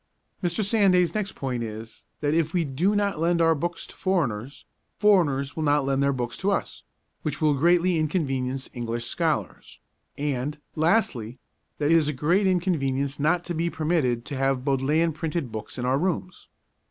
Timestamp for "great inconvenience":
12.13-13.19